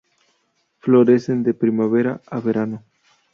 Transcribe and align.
Florecen 0.79 1.43
de 1.43 1.53
primavera 1.53 2.21
a 2.35 2.39
verano. 2.47 2.79